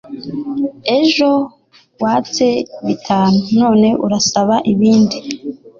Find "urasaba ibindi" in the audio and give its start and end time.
4.05-5.17